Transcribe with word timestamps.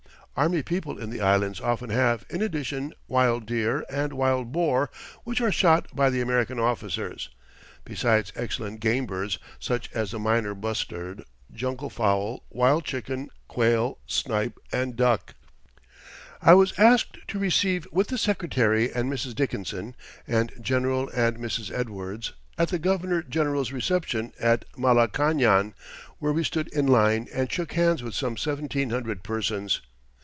Army 0.37 0.63
people 0.63 0.97
in 0.97 1.09
the 1.11 1.19
Islands 1.21 1.59
often 1.61 1.89
have, 1.91 2.25
in 2.29 2.41
addition, 2.41 2.93
wild 3.09 3.45
deer 3.45 3.85
and 3.89 4.13
wild 4.13 4.51
boar 4.53 4.89
which 5.25 5.41
are 5.41 5.51
shot 5.51 5.93
by 5.95 6.09
the 6.09 6.21
American 6.21 6.57
officers, 6.57 7.29
besides 7.83 8.31
excellent 8.35 8.79
game 8.79 9.05
birds, 9.05 9.37
such 9.59 9.91
as 9.93 10.11
the 10.11 10.17
minor 10.19 10.55
bustard, 10.55 11.25
jungle 11.53 11.89
fowl, 11.91 12.43
wild 12.49 12.85
chicken, 12.85 13.29
quail, 13.49 13.99
snipe 14.07 14.57
and 14.71 14.95
duck. 14.95 15.35
[Illustration: 15.37 15.59
MALACAÑAN 15.59 16.39
PALACE.] 16.41 16.49
I 16.49 16.53
was 16.55 16.79
asked 16.79 17.17
to 17.27 17.37
receive 17.37 17.85
with 17.91 18.07
the 18.07 18.17
Secretary 18.17 18.91
and 18.91 19.11
Mrs. 19.11 19.35
Dickinson 19.35 19.95
and 20.25 20.53
General 20.61 21.09
and 21.09 21.37
Mrs. 21.37 21.71
Edwards, 21.77 22.33
at 22.57 22.69
the 22.69 22.79
Governor 22.79 23.21
General's 23.21 23.73
reception 23.73 24.31
at 24.39 24.63
Malacañan, 24.75 25.73
where 26.19 26.33
we 26.33 26.45
stood 26.45 26.69
in 26.69 26.87
line 26.87 27.27
and 27.33 27.51
shook 27.51 27.73
hands 27.73 28.01
with 28.01 28.15
some 28.15 28.37
seventeen 28.37 28.89
hundred 28.91 29.23
persons. 29.23 29.81